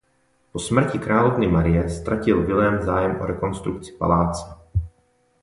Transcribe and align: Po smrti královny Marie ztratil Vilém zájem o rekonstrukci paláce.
Po 0.51 0.59
smrti 0.59 0.99
královny 0.99 1.47
Marie 1.47 1.89
ztratil 1.89 2.45
Vilém 2.45 2.81
zájem 2.81 3.21
o 3.21 3.25
rekonstrukci 3.25 3.91
paláce. 3.91 4.45